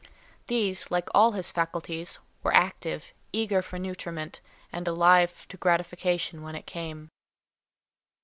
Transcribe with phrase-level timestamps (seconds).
[0.47, 4.41] These, like all his faculties, were active, eager for nutriment,
[4.73, 7.09] and alive to gratification when it came.